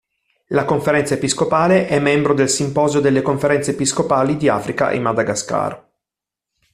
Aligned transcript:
La 0.47 0.65
Conferenza 0.65 1.13
episcopale 1.13 1.85
è 1.87 1.99
membro 1.99 2.33
del 2.33 2.49
Simposio 2.49 2.99
delle 3.01 3.21
conferenze 3.21 3.69
episcopali 3.69 4.35
di 4.35 4.49
Africa 4.49 4.89
e 4.89 4.97
Madagascar. 4.99 5.89